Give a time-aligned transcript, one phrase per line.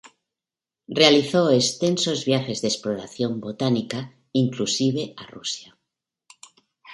[0.87, 5.77] Realizó extensos viajes de exploración botánica, inclusive a Rusia.